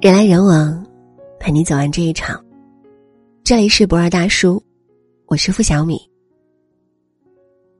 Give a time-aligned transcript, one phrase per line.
[0.00, 0.86] 人来人往，
[1.38, 2.42] 陪你走完这一场。
[3.44, 4.62] 这里是不二大叔，
[5.26, 6.00] 我是付小米。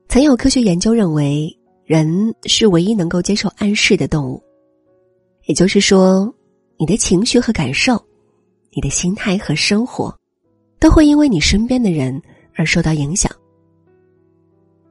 [0.06, 1.50] 曾有科学研究认为，
[1.86, 4.42] 人是唯一能够接受暗示的动物，
[5.46, 6.30] 也就是说，
[6.76, 7.94] 你的情绪和感受，
[8.70, 10.14] 你的心态和生活，
[10.78, 12.20] 都会因为你身边的人
[12.54, 13.32] 而受到影响。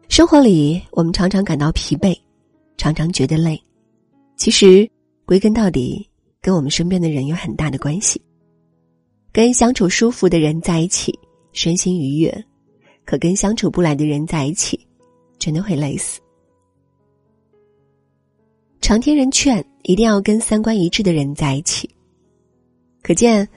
[0.07, 2.19] 生活里，我们常常感到疲惫，
[2.75, 3.61] 常常觉得累，
[4.35, 4.89] 其实
[5.27, 6.08] 归根到底。
[6.41, 8.21] 跟我们身边的人有很大的关系。
[9.31, 11.17] 跟相处舒服的人在一起，
[11.53, 12.31] 身心愉悦；
[13.05, 14.79] 可跟相处不来的人在一起，
[15.37, 16.19] 真的会累死。
[18.81, 21.89] 常听人劝，一定要跟三观一致的人在一起。
[23.03, 23.47] 可见，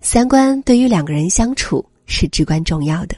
[0.00, 3.16] 三观对于两个人相处是至关重要的。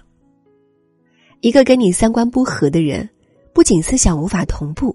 [1.41, 3.09] 一个跟你三观不合的人，
[3.55, 4.95] 不仅思想无法同步，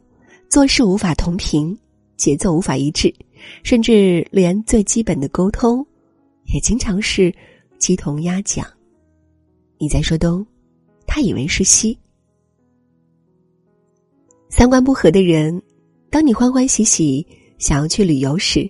[0.49, 1.77] 做事无法同频。
[2.15, 3.13] 节奏无法一致，
[3.63, 5.85] 甚至连最基本的沟通，
[6.45, 7.33] 也经常是
[7.77, 8.65] 鸡同鸭讲。
[9.77, 10.45] 你在说东，
[11.05, 11.97] 他以为是西。
[14.49, 15.61] 三观不合的人，
[16.09, 17.25] 当你欢欢喜喜
[17.57, 18.69] 想要去旅游时，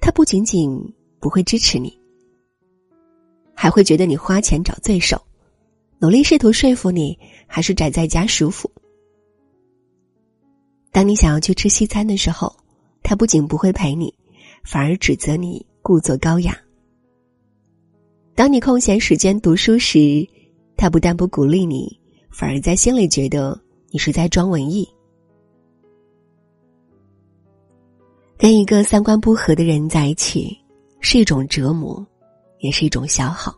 [0.00, 0.78] 他不仅仅
[1.20, 1.98] 不会支持你，
[3.54, 5.20] 还会觉得你花钱找罪受，
[5.98, 8.70] 努力试图说服你还是宅在家舒服。
[10.92, 12.54] 当你想要去吃西餐的时候。
[13.04, 14.12] 他不仅不会陪你，
[14.64, 16.58] 反而指责你故作高雅。
[18.34, 20.26] 当你空闲时间读书时，
[20.74, 23.60] 他不但不鼓励你，反而在心里觉得
[23.90, 24.88] 你是在装文艺。
[28.38, 30.58] 跟一个三观不合的人在一起，
[31.00, 32.04] 是一种折磨，
[32.60, 33.52] 也是一种消耗；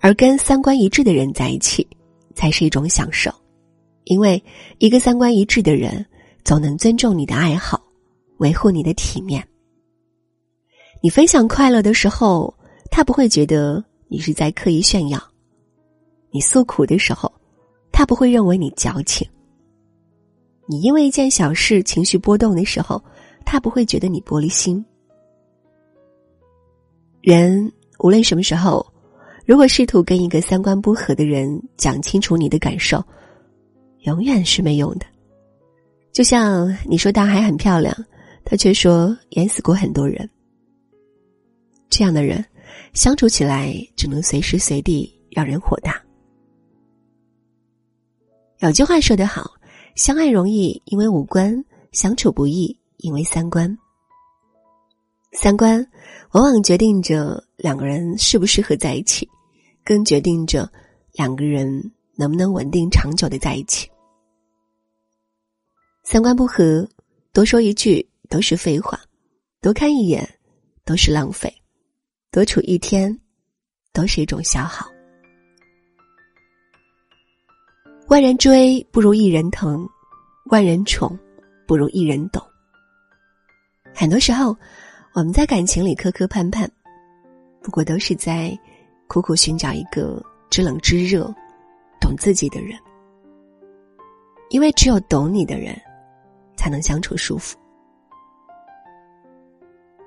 [0.00, 1.84] 而跟三观一致的人在一起，
[2.36, 3.34] 才是一种享受，
[4.04, 4.40] 因为
[4.78, 6.06] 一个三观一致的人。
[6.44, 7.82] 总能尊重你的爱好，
[8.36, 9.42] 维护你的体面。
[11.02, 12.54] 你分享快乐的时候，
[12.90, 15.18] 他不会觉得你是在刻意炫耀；
[16.30, 17.32] 你诉苦的时候，
[17.90, 19.26] 他不会认为你矫情。
[20.66, 23.02] 你因为一件小事情绪波动的时候，
[23.46, 24.84] 他不会觉得你玻璃心。
[27.22, 28.86] 人无论什么时候，
[29.46, 33.02] 如果试图跟一个三观不合的人讲清楚你的感受，
[34.00, 35.06] 永远是没用的。
[36.14, 37.92] 就像你说大海很漂亮，
[38.44, 40.30] 他却说淹死过很多人。
[41.90, 42.42] 这样的人
[42.92, 46.00] 相处起来只能随时随地让人火大。
[48.60, 49.50] 有句话说得好
[49.96, 53.76] ：“相爱容易因为五官，相处不易因为三观。”
[55.34, 55.84] 三观
[56.30, 59.28] 往往决定着两个人适不适合在一起，
[59.84, 60.70] 更决定着
[61.14, 63.90] 两个人能不能稳定长久的在一起。
[66.06, 66.86] 三观不合，
[67.32, 69.00] 多说一句都是废话，
[69.62, 70.28] 多看一眼
[70.84, 71.50] 都是浪费，
[72.30, 73.18] 多处一天
[73.90, 74.86] 都是一种消耗。
[78.08, 79.88] 万人追不如一人疼，
[80.50, 81.18] 万人宠
[81.66, 82.40] 不如一人懂。
[83.94, 84.54] 很多时候，
[85.14, 86.68] 我们在感情里磕磕绊绊，
[87.62, 88.56] 不过都是在
[89.06, 91.34] 苦苦寻找一个知冷知热、
[91.98, 92.78] 懂自己的人，
[94.50, 95.74] 因为只有懂你的人。
[96.64, 97.58] 才能相处舒服。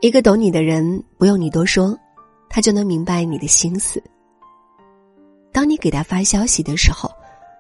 [0.02, 1.96] 一个懂你的人，不用你多说，
[2.50, 4.02] 他就能明白你的心思。
[5.52, 7.12] 当你给他发消息的时候，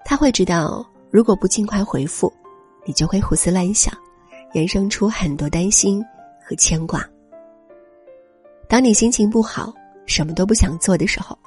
[0.04, 2.34] 他会知道，如果不尽快回复，
[2.86, 3.94] 你就会胡思乱想，
[4.56, 6.04] 衍生出很多担心
[6.44, 7.08] 和牵挂。
[8.68, 9.72] 当你心情不好，
[10.08, 11.38] 什么都不想做的时候，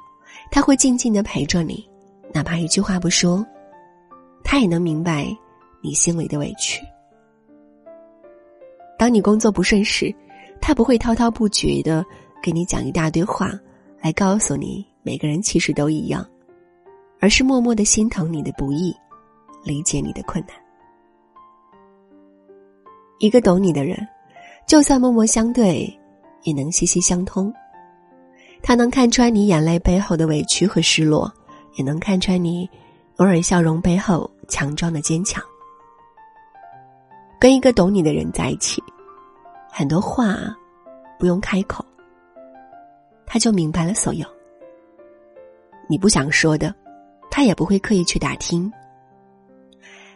[0.49, 1.85] 他会静静的陪着你，
[2.33, 3.45] 哪怕一句话不说，
[4.41, 5.27] 他也能明白
[5.81, 6.81] 你心里的委屈。
[9.01, 10.13] 当你工作不顺时，
[10.61, 12.05] 他不会滔滔不绝的
[12.39, 13.51] 给你讲一大堆话，
[13.99, 16.23] 来告诉你每个人其实都一样，
[17.19, 18.95] 而是默默的心疼你的不易，
[19.63, 20.55] 理解你的困难。
[23.17, 23.97] 一个懂你的人，
[24.67, 25.91] 就算默默相对，
[26.43, 27.51] 也能息息相通。
[28.61, 31.33] 他能看穿你眼泪背后的委屈和失落，
[31.73, 32.69] 也能看穿你
[33.15, 35.43] 偶尔笑容背后强装的坚强。
[37.41, 38.83] 跟一个懂你的人在一起，
[39.67, 40.55] 很多话
[41.17, 41.83] 不用开口，
[43.25, 44.23] 他就明白了所有。
[45.89, 46.71] 你不想说的，
[47.31, 48.71] 他也不会刻意去打听。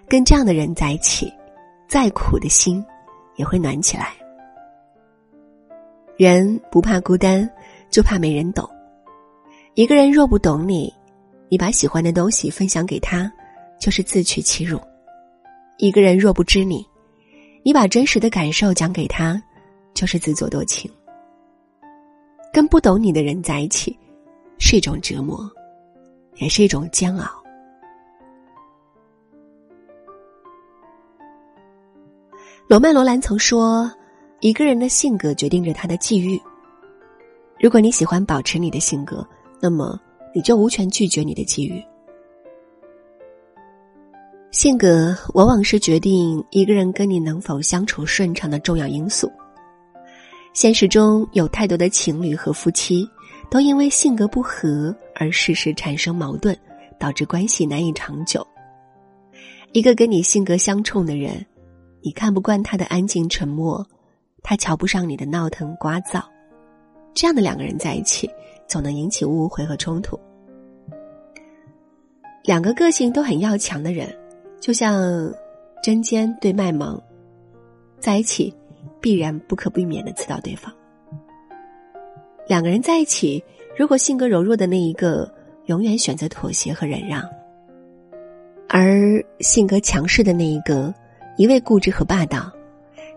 [0.07, 1.33] 跟这样的人在一起，
[1.87, 2.85] 再苦的心
[3.37, 4.13] 也会暖起来。
[6.17, 7.49] 人不怕孤单，
[7.89, 8.69] 就怕没人懂。
[9.73, 10.93] 一个人若不懂你，
[11.49, 13.33] 你把喜欢的东西分享给他，
[13.79, 14.79] 就是自取其辱。
[15.77, 16.85] 一个人若不知你，
[17.65, 19.41] 你把真实的感受讲给他，
[19.95, 20.89] 就是自作多情。
[22.53, 23.97] 跟不懂你的人在一起，
[24.59, 25.49] 是一种折磨，
[26.35, 27.27] 也是一种煎熬。
[32.67, 33.91] 罗曼·罗兰曾说
[34.41, 36.39] ：“一个人的性格决定着他的际遇。
[37.59, 39.27] 如果你喜欢保持你的性格，
[39.59, 39.99] 那么
[40.35, 41.83] 你就无权拒绝你的机遇。
[44.55, 49.29] 性格往往是决定一个人跟你能否相处顺畅的重要因素。
[50.53, 53.05] 现实中有太多的情侣和夫妻
[53.51, 56.55] 都因为性格不合而时时产生矛盾，
[56.97, 58.47] 导致关系难以长久。
[59.73, 61.45] 一个跟你性格相冲的人。”
[62.01, 63.85] 你看不惯他的安静沉默，
[64.41, 66.23] 他瞧不上你的闹腾聒噪，
[67.13, 68.29] 这样的两个人在一起，
[68.69, 70.17] 总能引起误会和冲突。
[72.43, 74.15] 两个个性都很要强的人，
[74.65, 75.31] 就像
[75.83, 76.99] 针尖对麦芒，
[77.99, 78.51] 在一起
[78.99, 80.73] 必然不可避免的刺到对方。
[82.47, 83.43] 两个人在一起，
[83.77, 85.31] 如果性格柔弱的那一个
[85.67, 87.23] 永远选择妥协和忍让，
[88.67, 90.91] 而性格强势的那一个。
[91.37, 92.51] 一味固执和霸道，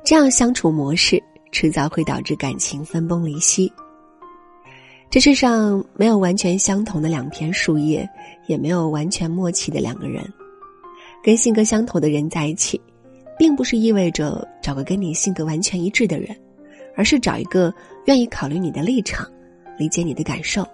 [0.04, 3.72] 这样相处模式迟早会导致感情分崩离析。
[5.08, 8.06] 这世上没有完全相同的两片树叶，
[8.46, 10.22] 也没有完全默契的两个人。
[11.28, 12.80] 跟性格相投的人在一起，
[13.38, 16.34] 并不是意味着找个跟你性格完全一致的人，
[16.96, 17.70] 而是找一个
[18.06, 19.30] 愿意考虑你的立场、
[19.76, 20.66] 理解你的感受、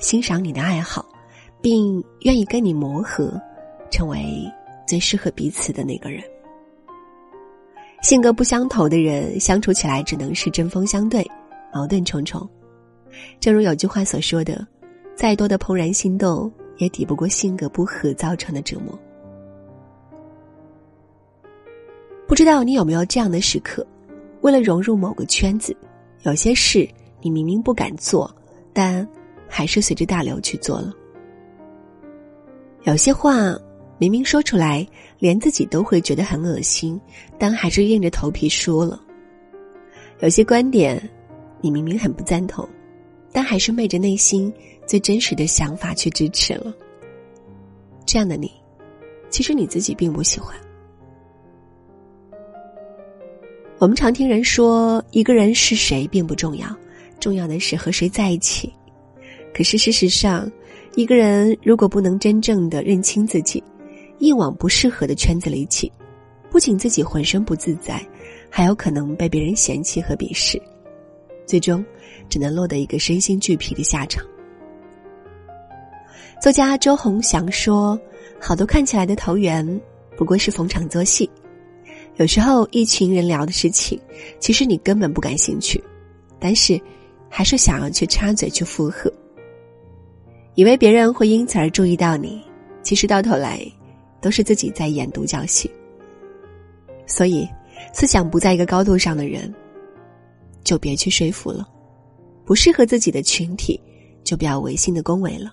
[0.00, 1.02] 欣赏你的爱好，
[1.62, 3.40] 并愿意跟你磨合，
[3.90, 4.46] 成为
[4.86, 6.22] 最适合彼此的那个人。
[8.02, 11.26] 性格不相投的人相处起来只能是针锋相对，
[11.72, 12.46] 矛盾重重。
[13.40, 14.62] 正如有句话所说的
[15.16, 18.92] ：“再多的怦然心动，也抵不过性格不合造成的折磨。”
[22.32, 23.86] 不知道你有没有这样的时刻？
[24.40, 25.76] 为了融入某个圈子，
[26.22, 26.88] 有些事
[27.20, 28.34] 你明明不敢做，
[28.72, 29.06] 但
[29.46, 30.94] 还是随着大流去做了。
[32.84, 33.54] 有些话。
[33.98, 34.84] 明明说出来，
[35.18, 36.98] 连自己都会觉得很恶心，
[37.38, 38.98] 但还是硬着头皮说了。
[40.20, 41.06] 有些观点，
[41.60, 42.66] 你明明很不赞同，
[43.30, 44.50] 但还是昧着内心
[44.86, 46.72] 最真实的想法去支持了。
[48.06, 48.50] 这样的你，
[49.28, 50.56] 其实你自己并不喜欢。
[53.82, 56.68] 我们常听人说，一个人是谁并不重要，
[57.18, 58.72] 重要的是和谁在一起。
[59.52, 60.48] 可是事实上，
[60.94, 63.60] 一个人如果不能真正的认清自己，
[64.20, 65.90] 硬往不适合的圈子里挤，
[66.48, 68.00] 不仅自己浑身不自在，
[68.48, 70.62] 还有可能被别人嫌弃和鄙视，
[71.44, 71.84] 最终
[72.28, 74.24] 只能落得一个身心俱疲的下场。
[76.40, 77.98] 作家周鸿祥说
[78.40, 79.80] ：“好多看起来的投缘，
[80.16, 81.28] 不过是逢场作戏。
[82.16, 84.00] 有时候一群人聊的事情，
[84.38, 85.82] 其实你根本不感兴趣，
[86.38, 86.80] 但是
[87.28, 89.12] 还是想要去插嘴去附和，
[90.54, 92.42] 以为别人会因此而注意到你，
[92.82, 93.64] 其实到头来。”
[94.22, 95.68] 都是自己在演独角戏，
[97.08, 97.44] 所以
[97.92, 99.52] 思想不在一个高度上的人，
[100.62, 101.64] 就别去说服了；
[102.44, 103.80] 不适合自己的群体，
[104.22, 105.50] 就不要违心的恭维了；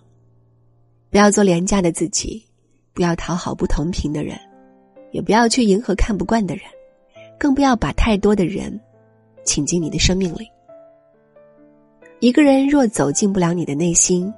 [1.09, 2.45] 不要做廉价的自己，
[2.93, 4.39] 不要讨好不同频的人，
[5.11, 6.63] 也不要去迎合看不惯的人，
[7.37, 8.79] 更不要把太多的人
[9.43, 10.49] 请进你的生命里。
[12.19, 14.33] 一个人若走进不了你的内心，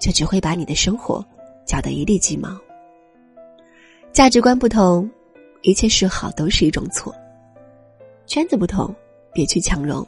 [0.00, 1.24] 就只会把你的生活
[1.64, 2.58] 搅得一地鸡毛。
[4.12, 5.08] 价值观不同，
[5.62, 7.14] 一切是好都是一种错。
[8.26, 8.94] 圈子不同，
[9.32, 10.06] 别去强融。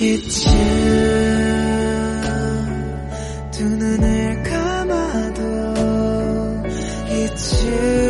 [0.00, 0.50] 이쯤
[3.50, 5.42] 두 눈을 감아도
[7.10, 8.07] 이쯤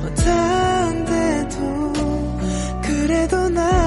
[0.00, 1.58] 못한데도
[2.82, 3.79] 그래도 난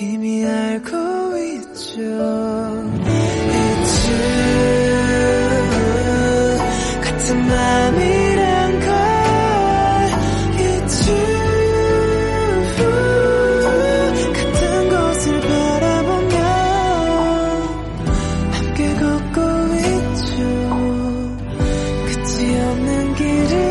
[0.00, 0.96] 이미 알고
[1.38, 1.90] 있죠.
[3.50, 4.12] 이쯤
[7.00, 8.88] 같은 마음이란 걸
[10.60, 11.04] 이쯤
[14.34, 16.36] 같은 곳을 바라보며
[18.52, 19.40] 함께 걷고
[19.82, 20.30] 있죠.
[22.06, 23.67] 끝이 없는 길을